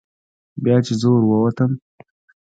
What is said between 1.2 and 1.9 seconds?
ووتم.